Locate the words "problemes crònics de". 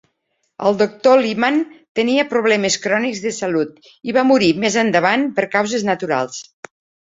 2.33-3.35